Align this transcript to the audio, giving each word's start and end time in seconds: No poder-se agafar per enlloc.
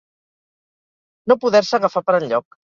No 1.31 1.39
poder-se 1.45 1.79
agafar 1.81 2.07
per 2.11 2.21
enlloc. 2.25 2.63